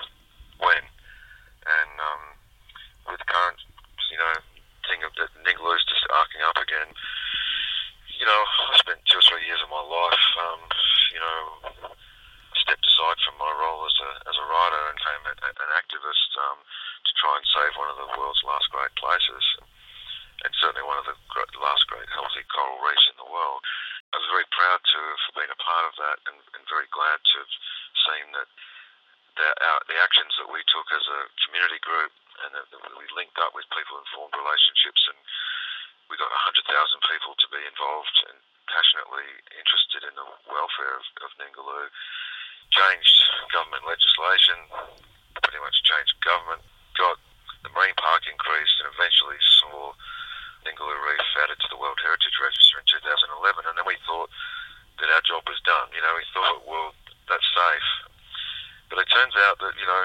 when? 0.59 0.83
And 0.83 1.94
um, 1.95 2.24
with 3.07 3.24
the 3.24 3.27
current, 3.31 3.59
you 4.12 4.19
know, 4.19 4.36
thing 4.89 5.00
of 5.07 5.15
that 5.15 5.31
Ningaloo's 5.47 5.88
just 5.88 6.04
arcing 6.12 6.44
up 6.44 6.59
again, 6.59 6.92
you 8.19 8.27
know, 8.27 8.42
I 8.68 8.75
spent 8.83 9.00
two 9.07 9.19
or 9.19 9.25
three 9.31 9.47
years 9.47 9.63
of 9.63 9.71
my 9.71 9.83
life, 9.83 10.27
um, 10.44 10.62
you 11.15 11.21
know, 11.21 11.39
stepped 12.62 12.86
aside 12.86 13.19
from 13.25 13.36
my 13.42 13.50
role 13.50 13.83
as 13.88 13.97
a, 14.00 14.12
as 14.30 14.36
a 14.38 14.45
writer 14.45 14.81
and 14.89 14.97
became 14.97 15.24
a, 15.27 15.33
an 15.50 15.71
activist 15.91 16.31
um, 16.39 16.59
to 17.03 17.11
try 17.19 17.35
and 17.35 17.43
save 17.51 17.75
one 17.75 17.91
of 17.91 17.99
the 17.99 18.07
world's 18.15 18.39
last 18.47 18.71
great 18.71 18.95
places, 18.95 19.44
and 20.47 20.51
certainly 20.63 20.87
one 20.87 20.95
of 20.95 21.04
the 21.04 21.19
last 21.59 21.83
great 21.92 22.07
healthy 22.16 22.47
coral 22.47 22.80
reefs 22.80 23.11
in 23.11 23.19
the 23.19 23.27
world. 23.27 23.59
I 24.16 24.19
was 24.19 24.31
very 24.31 24.47
proud 24.56 24.80
to 24.80 24.99
have 25.27 25.35
been 25.35 25.51
a 25.51 25.59
part 25.59 25.85
of 25.87 25.95
that 25.99 26.18
and, 26.31 26.39
and 26.56 26.63
very 26.71 26.87
glad 26.95 27.19
to 27.19 27.35
have 27.44 27.54
seen 28.07 28.25
that 28.35 28.49
the, 29.35 29.47
our, 29.47 29.80
the 29.87 29.99
actions 29.99 30.35
that 30.39 30.51
we 30.51 30.59
took 30.68 30.87
as 30.92 31.06
a 31.07 31.31
community 31.47 31.80
group 31.80 32.11
and 32.44 32.51
that, 32.56 32.68
that 32.71 32.95
we 32.99 33.07
linked 33.16 33.39
up 33.39 33.56
with 33.56 33.63
people 33.71 33.95
and 33.95 34.07
formed 34.11 34.35
relationships 34.35 34.99
and 35.07 35.19
we 36.11 36.19
got 36.19 36.27
100,000 36.27 36.68
people 37.07 37.39
to 37.39 37.47
be 37.56 37.63
involved 37.63 38.18
and 38.27 38.35
passionately 38.68 39.27
interested 39.56 40.04
in 40.04 40.11
the 40.19 40.27
welfare 40.51 40.99
of, 40.99 41.06
of 41.23 41.31
Ningaloo 41.39 41.87
changed 42.75 43.18
government 43.56 43.87
legislation, 43.87 44.59
pretty 45.40 45.61
much 45.64 45.83
changed 45.88 46.19
government, 46.26 46.61
got 47.00 47.16
the 47.64 47.71
marine 47.71 47.95
park 47.95 48.26
increased, 48.28 48.78
and 48.83 48.92
eventually 48.92 49.40
saw 49.61 49.94
Ningaloo 50.66 51.00
Reef 51.07 51.30
added 51.42 51.57
to 51.61 51.69
the 51.71 51.80
World 51.80 51.97
Heritage 52.02 52.38
Register 52.42 52.81
in 52.81 52.85
2011. 52.90 53.66
And 53.69 53.76
then 53.78 53.88
we 53.88 53.97
thought 54.06 54.30
that 55.00 55.09
our 55.09 55.23
job 55.26 55.45
was 55.47 55.61
done. 55.64 55.90
You 55.95 56.02
know, 56.02 56.14
we 56.18 56.26
thought, 56.33 56.66
well, 56.68 56.94
that's 57.30 57.47
safe. 57.56 57.90
But 58.90 59.02
it 59.02 59.09
turns 59.09 59.33
out 59.47 59.57
that, 59.64 59.73
you 59.80 59.88
know, 59.88 60.04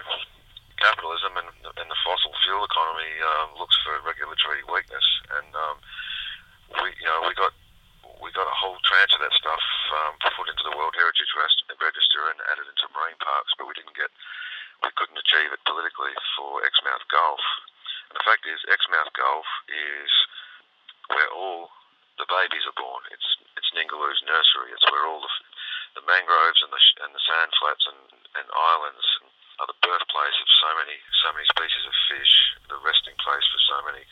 of 31.84 31.94
fish, 32.08 32.34
the 32.72 32.80
resting 32.80 33.16
place 33.20 33.44
for 33.52 33.60
so 33.68 33.76
many 33.84 34.04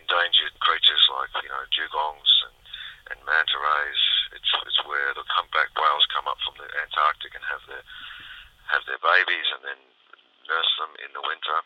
endangered 0.00 0.56
creatures 0.60 1.04
like 1.12 1.32
you 1.44 1.50
know 1.52 1.64
dugongs 1.72 2.32
and 2.48 2.56
and 3.12 3.18
manta 3.28 3.58
rays. 3.58 4.02
It's 4.32 4.50
it's 4.64 4.80
where 4.88 5.12
the 5.12 5.26
humpback 5.28 5.74
whales 5.76 6.06
come 6.14 6.24
up 6.30 6.40
from 6.40 6.56
the 6.56 6.68
Antarctic 6.80 7.36
and 7.36 7.44
have 7.44 7.64
their 7.68 7.84
have 8.72 8.84
their 8.88 9.02
babies 9.02 9.48
and 9.52 9.62
then 9.66 9.80
nurse 10.48 10.72
them 10.80 10.92
in 11.04 11.12
the 11.12 11.24
winter. 11.24 11.58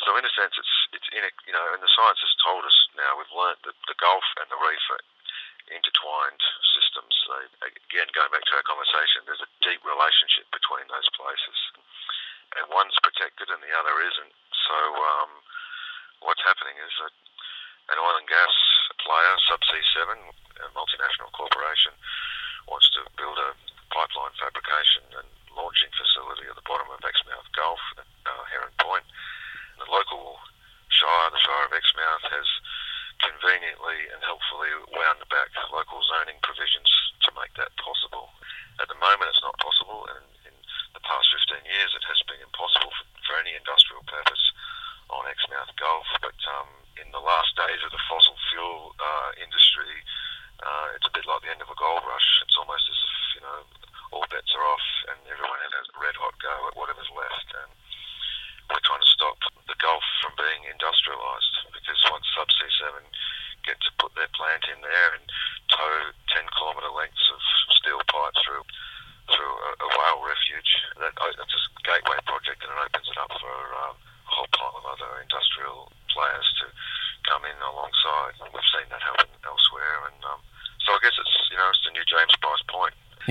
So 0.00 0.16
in 0.16 0.24
a 0.24 0.32
sense, 0.32 0.56
it's 0.56 0.76
it's 0.96 1.10
in 1.12 1.22
a, 1.22 1.32
you 1.44 1.54
know, 1.54 1.66
and 1.76 1.82
the 1.84 1.92
science 1.92 2.20
has 2.24 2.34
told 2.40 2.64
us 2.64 2.76
now 2.96 3.20
we've 3.20 3.36
learnt 3.36 3.60
that 3.68 3.76
the 3.86 3.98
Gulf 4.00 4.24
and 4.40 4.48
the 4.48 4.58
reef 4.58 4.84
are 4.90 5.04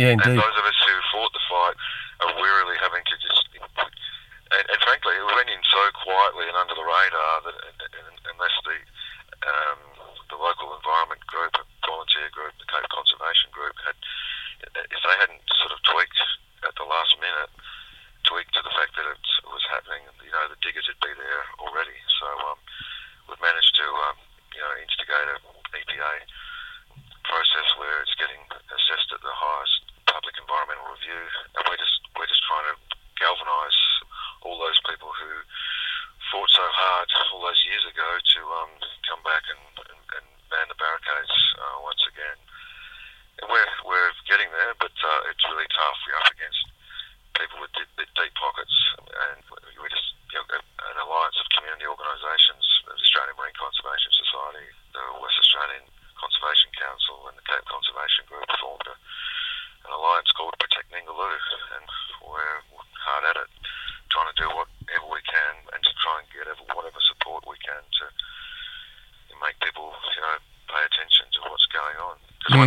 Yeah, 0.02 0.14
indeed. 0.14 0.42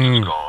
mm. 0.05 0.44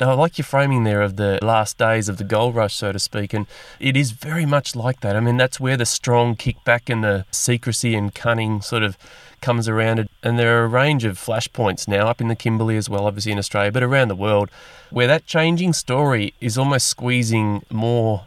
Now, 0.00 0.12
I 0.12 0.14
like 0.14 0.38
your 0.38 0.46
framing 0.46 0.84
there 0.84 1.02
of 1.02 1.16
the 1.16 1.38
last 1.42 1.76
days 1.76 2.08
of 2.08 2.16
the 2.16 2.24
gold 2.24 2.54
rush, 2.54 2.74
so 2.74 2.90
to 2.90 2.98
speak, 2.98 3.34
and 3.34 3.46
it 3.78 3.98
is 3.98 4.12
very 4.12 4.46
much 4.46 4.74
like 4.74 5.00
that. 5.00 5.14
I 5.14 5.20
mean, 5.20 5.36
that's 5.36 5.60
where 5.60 5.76
the 5.76 5.84
strong 5.84 6.36
kickback 6.36 6.88
and 6.90 7.04
the 7.04 7.26
secrecy 7.30 7.94
and 7.94 8.14
cunning 8.14 8.62
sort 8.62 8.82
of 8.82 8.96
comes 9.42 9.68
around. 9.68 10.08
And 10.22 10.38
there 10.38 10.58
are 10.58 10.64
a 10.64 10.68
range 10.68 11.04
of 11.04 11.18
flashpoints 11.18 11.86
now 11.86 12.08
up 12.08 12.22
in 12.22 12.28
the 12.28 12.34
Kimberley 12.34 12.78
as 12.78 12.88
well, 12.88 13.06
obviously 13.06 13.32
in 13.32 13.38
Australia, 13.38 13.70
but 13.70 13.82
around 13.82 14.08
the 14.08 14.14
world, 14.14 14.50
where 14.88 15.06
that 15.06 15.26
changing 15.26 15.74
story 15.74 16.32
is 16.40 16.56
almost 16.56 16.86
squeezing 16.86 17.62
more 17.70 18.24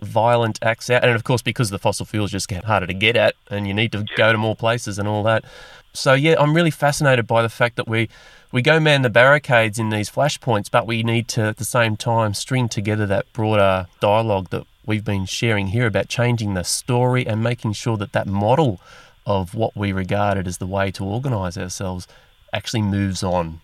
violent 0.00 0.58
acts 0.62 0.90
out. 0.90 1.04
And 1.04 1.12
of 1.12 1.24
course, 1.24 1.42
because 1.42 1.70
the 1.70 1.78
fossil 1.78 2.06
fuels 2.06 2.30
just 2.30 2.48
get 2.48 2.64
harder 2.64 2.86
to 2.86 2.94
get 2.94 3.16
at 3.16 3.34
and 3.50 3.66
you 3.66 3.74
need 3.74 3.92
to 3.92 4.04
go 4.16 4.32
to 4.32 4.38
more 4.38 4.56
places 4.56 4.98
and 4.98 5.08
all 5.08 5.22
that. 5.24 5.44
So, 5.92 6.12
yeah, 6.14 6.34
I'm 6.38 6.54
really 6.54 6.72
fascinated 6.72 7.26
by 7.26 7.42
the 7.42 7.48
fact 7.48 7.76
that 7.76 7.86
we, 7.86 8.08
we 8.50 8.62
go 8.62 8.80
man 8.80 9.02
the 9.02 9.10
barricades 9.10 9.78
in 9.78 9.90
these 9.90 10.10
flashpoints, 10.10 10.68
but 10.70 10.86
we 10.86 11.02
need 11.02 11.28
to, 11.28 11.42
at 11.42 11.58
the 11.58 11.64
same 11.64 11.96
time, 11.96 12.34
string 12.34 12.68
together 12.68 13.06
that 13.06 13.32
broader 13.32 13.86
dialogue 14.00 14.50
that 14.50 14.66
we've 14.86 15.04
been 15.04 15.24
sharing 15.24 15.68
here 15.68 15.86
about 15.86 16.08
changing 16.08 16.54
the 16.54 16.64
story 16.64 17.26
and 17.26 17.42
making 17.42 17.72
sure 17.72 17.96
that 17.96 18.12
that 18.12 18.26
model 18.26 18.80
of 19.24 19.54
what 19.54 19.74
we 19.76 19.92
regarded 19.92 20.46
as 20.46 20.58
the 20.58 20.66
way 20.66 20.90
to 20.90 21.04
organise 21.04 21.56
ourselves 21.56 22.06
actually 22.52 22.82
moves 22.82 23.22
on. 23.22 23.60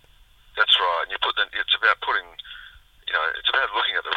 That's 0.56 0.76
right. 0.78 1.02
and 1.02 1.10
You 1.10 1.18
put 1.20 1.34
the, 1.36 1.42
it's 1.58 1.74
about 1.76 2.00
putting, 2.00 2.26
you 3.06 3.12
know, 3.12 3.26
it's 3.38 3.48
about 3.50 3.68
looking 3.74 3.96
at 3.96 4.04
the, 4.04 4.10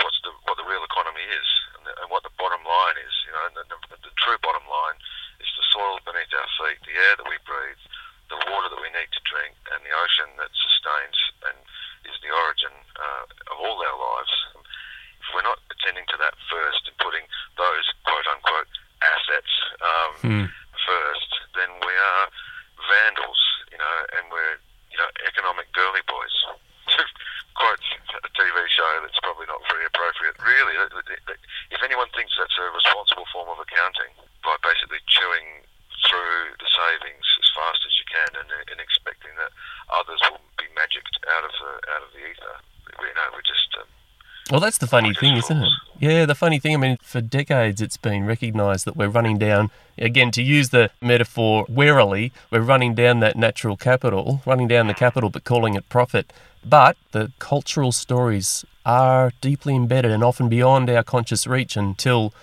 well, 44.52 44.60
that's 44.60 44.78
the 44.78 44.88
funny 44.88 45.14
thing, 45.14 45.38
isn't 45.38 45.58
it? 45.58 45.70
Yeah, 46.00 46.26
the 46.26 46.36
funny 46.36 46.60
thing, 46.60 46.74
I 46.74 46.78
mean, 46.78 46.98
for 47.02 47.22
decades 47.22 47.82
it's 47.82 47.98
been 47.98 48.26
recognised 48.26 48.86
that 48.86 48.98
we're 48.98 49.08
running 49.08 49.38
down, 49.38 49.72
again, 49.98 50.32
to 50.32 50.44
use 50.44 50.70
the 50.70 50.90
metaphor 51.02 51.66
warily, 51.70 52.34
we're 52.52 52.62
running 52.62 52.94
down 52.94 53.20
that 53.22 53.38
natural 53.38 53.78
capital, 53.78 54.42
running 54.46 54.68
down 54.68 54.88
the 54.88 54.94
capital, 54.94 55.30
but 55.30 55.44
calling 55.44 55.76
it 55.76 55.88
profit. 55.88 56.34
But 56.66 56.98
the 57.12 57.32
cultural 57.40 57.92
stories 57.92 58.66
are 58.86 59.32
deeply 59.40 59.76
embedded 59.76 60.12
and 60.12 60.24
often 60.24 60.50
beyond 60.50 60.90
our 60.90 61.04
conscious 61.04 61.48
reach 61.48 61.78
until 61.78 62.34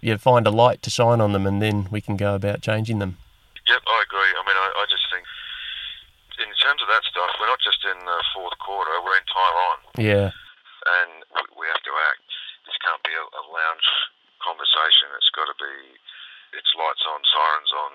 you 0.00 0.16
find 0.18 0.46
a 0.46 0.50
light 0.50 0.82
to 0.82 0.90
shine 0.90 1.20
on 1.20 1.32
them 1.32 1.46
and 1.46 1.60
then 1.60 1.88
we 1.90 2.00
can 2.00 2.16
go 2.16 2.34
about 2.34 2.62
changing 2.62 2.98
them. 3.00 3.16
Yep, 3.66 3.82
I 3.86 4.02
agree. 4.06 4.30
I 4.38 4.42
mean, 4.46 4.56
I, 4.56 4.68
I 4.76 4.84
just 4.88 5.02
think, 5.12 5.26
in 6.38 6.54
terms 6.62 6.80
of 6.80 6.88
that 6.88 7.02
stuff, 7.04 7.30
we're 7.38 7.46
not 7.46 7.60
just 7.60 7.84
in 7.84 7.98
the 8.04 8.24
fourth 8.34 8.56
quarter, 8.58 8.90
we're 9.04 9.16
in 9.16 9.26
time 9.26 9.56
on. 9.68 9.76
Yeah, 9.98 10.30
and 10.90 11.10
we- 11.34 11.52
we 11.60 11.64
have 11.70 11.82
to 11.84 11.94
act. 12.10 12.24
This 12.66 12.76
can't 12.84 13.02
be 13.04 13.14
a, 13.14 13.24
a 13.24 13.42
lounge 13.50 13.88
conversation. 14.42 15.08
It's 15.16 15.30
got 15.36 15.46
to 15.46 15.56
be. 15.60 15.74
It's 16.56 16.70
lights 16.74 17.04
on, 17.06 17.20
sirens 17.30 17.72
on, 17.72 17.92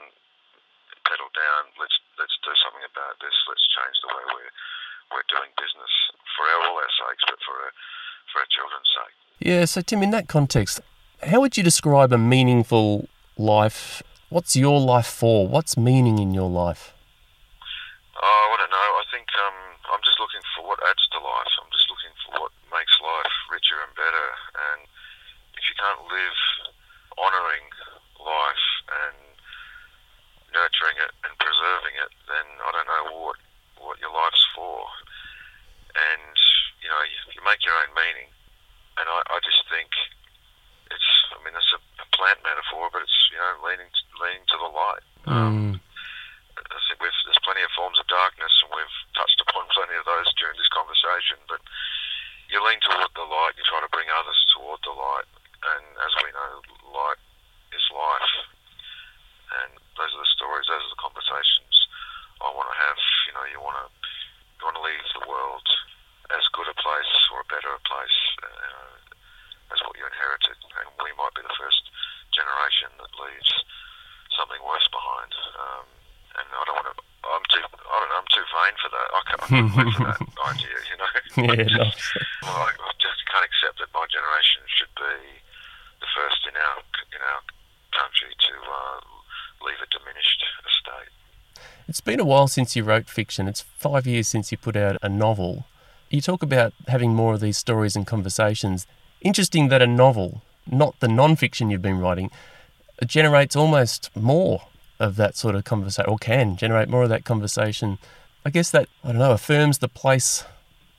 pedal 1.06 1.30
down. 1.36 1.64
Let's 1.80 1.98
let's 2.18 2.36
do 2.44 2.54
something 2.64 2.86
about 2.88 3.20
this. 3.20 3.36
Let's 3.50 3.66
change 3.76 3.96
the 4.02 4.10
way 4.16 4.24
we're 4.32 4.52
we're 5.14 5.28
doing 5.30 5.52
business 5.60 5.94
for 6.34 6.44
our, 6.50 6.60
all 6.70 6.78
our 6.82 6.90
sakes, 6.98 7.24
but 7.30 7.40
for 7.46 7.56
our, 7.62 7.72
for 8.34 8.38
our 8.42 8.50
children's 8.50 8.90
sake. 8.96 9.16
Yeah, 9.40 9.66
so 9.66 9.82
Tim, 9.82 10.02
in 10.02 10.10
that 10.12 10.28
context, 10.28 10.82
how 11.22 11.42
would 11.42 11.58
you 11.58 11.64
describe 11.64 12.12
a 12.12 12.18
meaningful 12.18 13.08
life? 13.38 14.02
What's 14.30 14.56
your 14.56 14.80
life 14.80 15.06
for? 15.06 15.48
What's 15.48 15.78
meaning 15.78 16.18
in 16.18 16.34
your 16.34 16.50
life? 16.50 16.94
Oh, 18.18 18.46
I 18.54 18.58
don't 18.58 18.72
know. 18.72 18.78
I 18.78 19.06
think 19.12 19.28
um, 19.46 19.54
I'm 19.94 20.02
just 20.04 20.20
looking 20.20 20.42
for 20.56 20.66
what 20.66 20.80
adds 20.90 21.04
to 21.12 21.20
life. 21.20 21.54
I'm 21.62 21.70
just 21.70 21.85
looking 21.85 21.85
for 21.85 21.85
what 21.85 21.85
makes 22.76 22.92
life 23.00 23.36
richer 23.48 23.80
and 23.80 23.96
better. 23.96 24.28
And 24.60 24.84
if 25.56 25.64
you 25.72 25.76
can't 25.80 26.04
live 26.12 26.40
honouring 27.16 27.72
life 28.20 28.68
and 28.92 29.16
nurturing 30.52 31.00
it 31.00 31.12
and 31.24 31.32
preserving 31.40 31.96
it, 31.96 32.12
then 32.28 32.48
I 32.60 32.70
don't 32.76 32.90
know 32.92 33.06
what 33.24 33.40
what 33.80 34.00
your 34.04 34.12
life's 34.12 34.44
for. 34.52 34.84
And 35.96 36.36
you 36.84 36.92
know, 36.92 37.02
you, 37.08 37.40
you 37.40 37.42
make 37.48 37.64
your 37.64 37.76
own 37.80 37.92
meaning. 37.96 38.28
And 39.00 39.08
I, 39.08 39.20
I 39.32 39.38
just 39.44 39.64
think 39.72 39.92
it's. 40.92 41.12
I 41.32 41.40
mean, 41.44 41.56
it's 41.56 41.74
a, 41.76 41.80
plant 42.16 42.40
metaphor, 42.48 42.88
but 42.96 43.04
it's 43.04 43.20
you 43.28 43.36
know 43.36 43.60
leaning 43.60 43.92
leaning 44.24 44.48
to 44.48 44.56
the 44.56 44.72
light. 44.72 45.04
Mm. 45.28 45.76
I 46.56 46.80
think 46.88 47.04
we've, 47.04 47.20
there's 47.28 47.44
plenty 47.44 47.60
of 47.60 47.76
forms 47.76 48.00
of 48.00 48.08
darkness, 48.08 48.56
and 48.64 48.72
we've 48.72 48.98
touched 49.20 49.44
upon 49.44 49.68
plenty 49.76 50.00
of 50.00 50.08
those 50.08 50.32
during 50.40 50.56
this 50.56 50.72
conversation. 50.72 51.36
But 51.52 51.60
you 52.48 52.64
lean 52.64 52.80
toward 52.80 53.12
the 53.12 53.28
light, 53.28 53.60
you 53.60 53.66
try 53.68 53.84
to 53.84 53.92
bring 53.92 54.08
others 54.16 54.40
toward 54.56 54.80
the 54.86 54.96
light, 54.96 55.28
and 55.76 55.84
as 56.00 56.14
we 56.24 56.30
know, 56.32 56.52
light 56.94 57.20
is 57.76 57.86
life. 57.92 58.34
And 59.60 59.72
those 60.00 60.12
are 60.16 60.24
the 60.24 60.36
stories, 60.36 60.68
those 60.72 60.84
are 60.84 60.94
the 60.96 61.04
conversations 61.04 61.76
I 62.40 62.50
want 62.56 62.72
to 62.72 62.78
have. 62.80 63.00
You 63.28 63.34
know, 63.36 63.46
you 63.52 63.60
want 63.60 63.78
to 63.82 63.88
you 63.92 64.62
want 64.64 64.78
to 64.80 64.86
leave 64.88 65.06
the 65.20 65.28
world 65.28 65.68
as 66.32 66.44
good 66.56 66.70
a 66.70 66.78
place 66.80 67.14
or 67.34 67.44
a 67.44 67.52
better 67.52 67.76
place 67.86 68.20
uh, 68.42 68.96
as 69.74 69.80
what 69.86 69.98
you 69.98 70.06
inherited, 70.06 70.58
and 70.80 70.88
we 71.02 71.12
might 71.18 71.36
be 71.36 71.44
the 71.46 71.60
first 71.60 71.84
generation 72.34 72.90
that 72.98 73.12
leaves 73.20 73.52
something 74.34 74.62
worse 74.66 74.88
behind. 74.90 75.32
Um, 75.56 75.86
and 76.36 76.48
I 76.52 76.62
don't 76.68 76.78
want 76.78 76.90
to. 76.92 76.96
I'm 77.26 77.46
too. 77.50 77.64
I 77.64 77.96
don't 78.00 78.10
know. 78.12 78.20
I'm 78.22 78.32
too 78.32 78.46
vain 78.54 78.76
for 78.80 78.90
that. 78.94 79.08
I 79.10 79.22
can't 79.26 79.42
I 79.42 79.48
can't 79.50 79.96
for 79.96 80.06
that 80.06 80.22
idea. 80.52 80.78
You 80.92 80.98
know. 81.00 81.12
Yeah, 81.36 81.68
nice. 81.68 82.16
Well, 82.44 82.64
I, 82.64 82.72
I 82.72 82.92
just 83.02 83.20
can't 83.28 83.44
accept 83.44 83.80
that 83.80 83.92
my 83.94 84.06
generation 84.08 84.64
should 84.72 84.94
be 84.96 85.16
the 86.00 86.08
first 86.16 86.48
in 86.48 86.56
our 86.56 86.80
in 87.12 87.22
our 87.24 87.42
country 87.92 88.32
to 88.32 88.54
uh, 88.56 89.00
leave 89.66 89.80
a 89.84 89.90
diminished 89.92 90.44
estate. 90.64 91.12
It's 91.88 92.02
been 92.02 92.20
a 92.20 92.26
while 92.26 92.48
since 92.48 92.76
you 92.76 92.84
wrote 92.84 93.10
fiction. 93.10 93.48
It's 93.48 93.62
five 93.62 94.08
years 94.08 94.28
since 94.28 94.52
you 94.52 94.58
put 94.58 94.76
out 94.76 94.98
a 95.02 95.10
novel. 95.10 95.66
You 96.10 96.22
talk 96.22 96.42
about 96.44 96.74
having 96.88 97.14
more 97.14 97.34
of 97.34 97.42
these 97.42 97.58
stories 97.58 97.96
and 97.96 98.08
conversations. 98.08 98.88
Interesting 99.22 99.68
that 99.70 99.82
a 99.82 99.88
novel, 99.88 100.42
not 100.70 101.00
the 101.00 101.08
non 101.08 101.36
fiction 101.36 101.70
you've 101.70 101.82
been 101.82 102.00
writing, 102.00 102.32
generates 103.06 103.56
almost 103.56 104.10
more 104.16 104.62
of 105.00 105.16
that 105.18 105.36
sort 105.36 105.56
of 105.56 105.64
conversation, 105.64 106.10
or 106.10 106.18
can 106.18 106.56
generate 106.58 106.90
more 106.90 107.04
of 107.04 107.10
that 107.10 107.26
conversation. 107.26 107.98
I 108.46 108.50
guess 108.50 108.70
that, 108.72 108.88
I 109.04 109.10
don't 109.10 109.18
know, 109.20 109.32
affirms 109.32 109.80
the 109.80 109.88
place. 109.90 110.44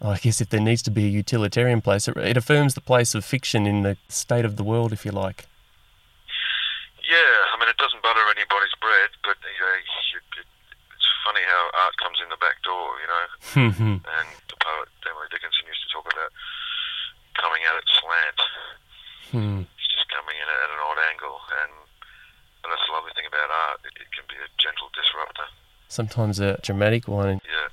I 0.02 0.18
guess 0.18 0.40
if 0.40 0.50
there 0.50 0.60
needs 0.60 0.82
to 0.82 0.90
be 0.90 1.04
a 1.06 1.08
utilitarian 1.08 1.80
place, 1.80 2.06
it, 2.08 2.16
it 2.18 2.36
affirms 2.36 2.74
the 2.74 2.82
place 2.84 3.14
of 3.14 3.24
fiction 3.24 3.66
in 3.66 3.82
the 3.82 3.96
state 4.08 4.44
of 4.44 4.56
the 4.56 4.64
world, 4.64 4.92
if 4.92 5.06
you 5.06 5.12
like. 5.12 5.46
Yeah, 7.06 7.34
I 7.54 7.56
mean 7.58 7.70
it 7.70 7.78
doesn't 7.78 8.02
butter 8.02 8.20
anybody's 8.34 8.74
bread, 8.82 9.10
but 9.22 9.38
you 9.46 9.62
know, 9.62 9.74
it, 9.78 10.26
it's 10.42 11.08
funny 11.24 11.40
how 11.46 11.62
art 11.86 11.94
comes 12.02 12.18
in 12.18 12.28
the 12.34 12.40
back 12.42 12.58
door. 12.66 12.86
You 12.98 13.08
know, 13.08 13.24
Hmm. 13.54 14.02
and 14.02 14.28
the 14.50 14.58
poet 14.58 14.90
Emily 15.06 15.30
Dickinson 15.30 15.70
used 15.70 15.86
to 15.86 15.90
talk 15.94 16.06
about 16.10 16.34
coming 17.38 17.62
at 17.62 17.78
it 17.78 17.86
slant. 17.94 18.40
Hmm. 19.30 19.60
It's 19.78 19.88
just 19.94 20.10
coming 20.10 20.34
in 20.34 20.48
at 20.50 20.66
an 20.74 20.80
odd 20.82 21.00
angle, 21.14 21.38
and 21.62 21.72
and 22.66 22.74
that's 22.74 22.82
the 22.82 22.94
lovely 22.98 23.14
thing 23.14 23.30
about 23.30 23.46
art. 23.46 23.78
It, 23.86 23.94
it 24.02 24.10
can 24.10 24.26
be 24.26 24.34
a 24.42 24.50
gentle 24.58 24.90
disruptor. 24.90 25.46
Sometimes 25.86 26.42
a 26.42 26.58
dramatic 26.66 27.06
one. 27.06 27.38
Yeah. 27.46 27.70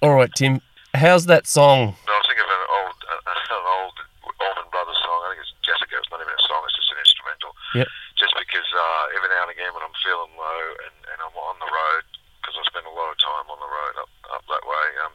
All 0.00 0.16
right, 0.16 0.32
Tim, 0.32 0.64
how's 0.96 1.28
that 1.28 1.44
song? 1.44 1.92
No, 2.08 2.16
I 2.16 2.16
was 2.16 2.26
thinking 2.26 2.48
of 2.48 2.52
an 2.56 2.64
old, 2.80 2.98
uh, 3.12 3.20
an 3.28 3.66
old 3.68 3.96
Allman 4.40 4.68
Brothers 4.72 4.96
song. 5.04 5.20
I 5.28 5.36
think 5.36 5.44
it's 5.44 5.52
Jessica. 5.60 6.00
It's 6.00 6.08
not 6.08 6.24
even 6.24 6.32
a 6.32 6.44
song. 6.48 6.64
It's 6.64 6.80
just 6.80 6.90
an 6.96 6.98
instrumental. 7.04 7.52
Yep. 7.76 7.88
Just 8.16 8.34
because 8.40 8.68
uh, 8.72 9.04
every 9.20 9.28
now 9.28 9.44
and 9.44 9.52
again 9.52 9.70
when 9.76 9.84
I'm 9.84 9.94
feeling 10.00 10.32
low 10.32 10.62
and, 10.88 10.96
and 11.12 11.18
I'm 11.20 11.36
on 11.36 11.60
the 11.60 11.68
road, 11.68 12.04
because 12.40 12.56
I 12.56 12.64
spend 12.72 12.88
a 12.88 12.94
lot 12.96 13.12
of 13.12 13.20
time 13.20 13.46
on 13.52 13.60
the 13.60 13.68
road 13.68 13.94
up 14.00 14.10
up 14.32 14.44
that 14.48 14.64
way, 14.64 14.86
um, 15.04 15.12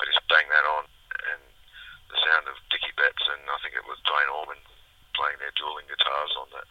I 0.00 0.08
just 0.08 0.24
bang 0.32 0.48
that 0.48 0.66
on, 0.80 0.88
and 1.28 1.42
the 2.08 2.18
sound 2.24 2.48
of 2.48 2.56
Dickey 2.72 2.90
Betts 2.96 3.22
and 3.28 3.44
I 3.46 3.56
think 3.60 3.76
it 3.76 3.84
was 3.84 4.00
Duane 4.08 4.32
Allman 4.32 4.58
playing 5.12 5.38
their 5.40 5.52
dueling 5.54 5.86
guitars 5.88 6.32
on 6.40 6.48
that 6.56 6.66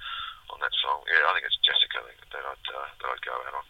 on 0.51 0.59
that 0.59 0.73
song. 0.81 1.05
Yeah, 1.07 1.23
I 1.29 1.31
think 1.37 1.45
it's 1.47 1.61
Jessica 1.61 2.03
that 2.03 2.17
that 2.35 2.45
I'd 2.45 2.67
uh, 2.67 2.89
that 2.99 3.09
I'd 3.15 3.25
go 3.25 3.33
out 3.37 3.63
on. 3.63 3.65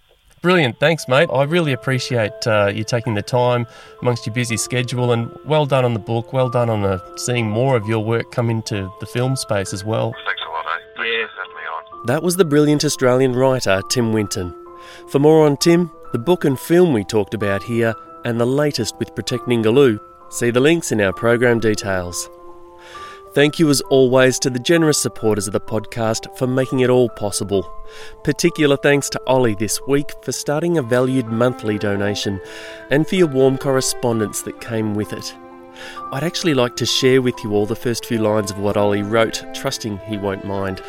Brilliant. 0.45 0.79
Thanks, 0.79 1.07
mate. 1.07 1.27
I 1.33 1.41
really 1.41 1.73
appreciate 1.73 2.31
uh, 2.45 2.67
you 2.71 2.83
taking 2.83 3.15
the 3.15 3.23
time 3.23 3.65
amongst 4.03 4.27
your 4.27 4.35
busy 4.35 4.57
schedule 4.57 5.11
and 5.11 5.35
well 5.43 5.65
done 5.65 5.83
on 5.83 5.93
the 5.93 5.99
book. 5.99 6.33
Well 6.33 6.51
done 6.51 6.69
on 6.69 6.83
uh, 6.85 6.99
seeing 7.17 7.49
more 7.49 7.75
of 7.75 7.87
your 7.87 8.03
work 8.05 8.31
come 8.31 8.51
into 8.51 8.87
the 8.99 9.07
film 9.07 9.35
space 9.35 9.73
as 9.73 9.83
well. 9.83 10.13
Thanks 10.23 10.43
a 10.47 10.51
lot, 10.51 10.65
eh? 10.67 10.69
Thanks 10.97 11.09
Yeah. 11.09 11.25
for 11.25 11.41
having 11.41 11.55
me 11.55 11.99
on. 12.01 12.05
That 12.05 12.21
was 12.21 12.35
the 12.37 12.45
brilliant 12.45 12.85
Australian 12.85 13.33
writer 13.35 13.81
Tim 13.89 14.13
Winton. 14.13 14.53
For 15.09 15.17
more 15.17 15.47
on 15.47 15.57
Tim, 15.57 15.89
the 16.11 16.19
book 16.19 16.45
and 16.45 16.59
film 16.59 16.93
we 16.93 17.03
talked 17.03 17.33
about 17.33 17.63
here, 17.63 17.95
and 18.23 18.39
the 18.39 18.45
latest 18.45 18.99
with 18.99 19.15
Protect 19.15 19.47
Ningaloo, 19.47 19.99
see 20.29 20.51
the 20.51 20.59
links 20.59 20.91
in 20.91 21.01
our 21.01 21.11
program 21.11 21.59
details. 21.59 22.29
Thank 23.35 23.59
you 23.59 23.69
as 23.69 23.81
always 23.81 24.39
to 24.39 24.49
the 24.49 24.59
generous 24.59 24.97
supporters 24.97 25.45
of 25.45 25.51
the 25.51 25.59
podcast 25.59 26.37
for 26.37 26.47
making 26.47 26.79
it 26.79 26.89
all 26.89 27.09
possible. 27.09 27.69
Particular 28.23 28.77
thanks 28.77 29.09
to 29.09 29.21
Ollie 29.27 29.55
this 29.55 29.81
week 29.89 30.13
for 30.21 30.31
starting 30.31 30.77
a 30.77 30.81
valued 30.81 31.25
monthly 31.25 31.77
donation 31.77 32.39
and 32.91 33.05
for 33.05 33.15
your 33.15 33.27
warm 33.27 33.57
correspondence 33.57 34.43
that 34.43 34.61
came 34.61 34.95
with 34.95 35.11
it. 35.11 35.35
I'd 36.13 36.23
actually 36.23 36.53
like 36.53 36.77
to 36.77 36.85
share 36.85 37.21
with 37.21 37.35
you 37.43 37.51
all 37.51 37.65
the 37.65 37.75
first 37.75 38.05
few 38.05 38.19
lines 38.19 38.51
of 38.51 38.59
what 38.59 38.77
Ollie 38.77 39.03
wrote, 39.03 39.43
trusting 39.53 39.97
he 39.97 40.15
won't 40.15 40.45
mind. 40.45 40.79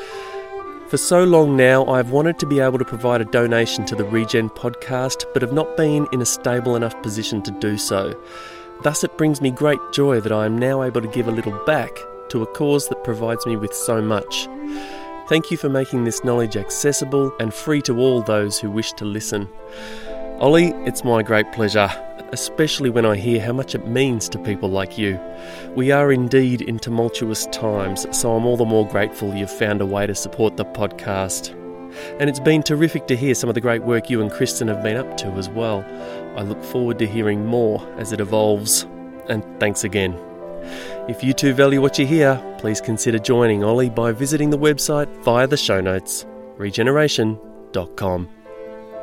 For 0.87 0.99
so 0.99 1.25
long 1.25 1.57
now, 1.57 1.85
I've 1.87 2.13
wanted 2.13 2.39
to 2.39 2.47
be 2.47 2.61
able 2.61 2.79
to 2.79 2.85
provide 2.85 3.23
a 3.23 3.25
donation 3.25 3.85
to 3.87 3.97
the 3.97 4.05
Regen 4.05 4.51
podcast, 4.51 5.25
but 5.33 5.43
have 5.43 5.53
not 5.53 5.77
been 5.77 6.07
in 6.13 6.23
a 6.23 6.25
stable 6.25 6.77
enough 6.77 7.03
position 7.03 7.43
to 7.43 7.51
do 7.51 7.77
so. 7.77 8.15
Thus, 8.85 9.03
it 9.03 9.19
brings 9.19 9.41
me 9.41 9.51
great 9.51 9.81
joy 9.93 10.21
that 10.21 10.31
I 10.31 10.47
am 10.47 10.57
now 10.57 10.85
able 10.85 11.01
to 11.01 11.09
give 11.09 11.27
a 11.27 11.33
little 11.33 11.59
back 11.65 11.99
to 12.31 12.43
a 12.43 12.47
cause 12.47 12.89
that 12.89 13.05
provides 13.05 13.47
me 13.47 13.57
with 13.57 13.75
so 13.75 14.01
much. 14.01 14.49
Thank 15.29 15.51
you 15.51 15.57
for 15.57 15.69
making 15.69 16.05
this 16.05 16.23
knowledge 16.23 16.57
accessible 16.57 17.33
and 17.41 17.53
free 17.53 17.83
to 17.83 17.99
all 17.99 18.23
those 18.23 18.61
who 18.61 18.71
wish 18.71 18.93
to 18.95 19.05
listen. 19.05 19.49
Ollie, 20.39 20.73
it's 20.85 21.03
my 21.03 21.23
great 21.23 21.51
pleasure, 21.53 21.89
especially 22.33 22.91
when 22.91 23.07
I 23.07 23.17
hear 23.17 23.41
how 23.41 23.53
much 23.53 23.75
it 23.75 23.89
means 23.89 24.29
to 24.29 24.39
people 24.39 24.69
like 24.69 24.99
you. 24.99 25.19
We 25.75 25.91
are 25.91 26.13
indeed 26.13 26.63
in 26.63 26.79
tumultuous 26.79 27.47
times, 27.47 28.07
so 28.17 28.37
I'm 28.37 28.47
all 28.47 28.57
the 28.57 28.65
more 28.65 28.87
grateful 28.87 29.35
you've 29.35 29.51
found 29.51 29.81
a 29.81 29.87
way 29.87 30.07
to 30.07 30.15
support 30.15 30.57
the 30.57 30.65
podcast. 30.65 31.55
And 32.21 32.29
it's 32.29 32.41
been 32.41 32.63
terrific 32.63 33.07
to 33.07 33.17
hear 33.17 33.35
some 33.35 33.49
of 33.49 33.55
the 33.55 33.61
great 33.61 33.83
work 33.83 34.11
you 34.11 34.21
and 34.21 34.31
Kristen 34.31 34.69
have 34.69 34.83
been 34.83 34.97
up 34.97 35.17
to 35.19 35.29
as 35.29 35.49
well. 35.49 35.85
I 36.37 36.43
look 36.43 36.63
forward 36.63 36.99
to 36.99 37.07
hearing 37.07 37.47
more 37.47 37.83
as 37.99 38.13
it 38.13 38.21
evolves. 38.21 38.87
And 39.29 39.43
thanks 39.59 39.85
again. 39.85 40.26
If 41.09 41.23
you 41.23 41.33
too 41.33 41.55
value 41.55 41.81
what 41.81 41.99
you 41.99 42.07
hear, 42.07 42.43
please 42.59 42.81
consider 42.81 43.19
joining 43.19 43.65
Ollie 43.65 43.91
by 43.91 44.13
visiting 44.13 44.51
the 44.51 44.59
website 44.59 45.09
via 45.23 45.47
the 45.47 45.57
show 45.57 45.81
notes, 45.81 46.27
regennarration.com. 46.59 48.29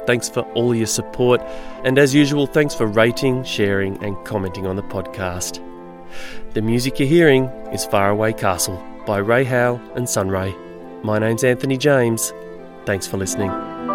Thanks 0.06 0.30
for 0.30 0.42
all 0.54 0.76
your 0.76 0.88
support, 0.88 1.42
and 1.86 1.98
as 1.98 2.14
usual, 2.14 2.46
thanks 2.46 2.76
for 2.76 2.88
rating, 2.88 3.44
sharing, 3.44 4.04
and 4.04 4.18
commenting 4.26 4.68
on 4.68 4.76
the 4.76 4.84
podcast. 4.84 5.62
The 6.54 6.62
music 6.62 7.00
you're 7.00 7.08
hearing 7.08 7.46
is 7.72 7.86
Faraway 7.86 8.34
Castle 8.34 8.84
by 9.06 9.18
Rae 9.20 9.44
Howell 9.44 9.82
and 9.96 10.06
Sunwrae. 10.06 11.04
My 11.04 11.20
name's 11.20 11.44
Anthony 11.44 11.78
James. 11.78 12.34
Thanks 12.86 13.08
for 13.08 13.18
listening. 13.18 13.93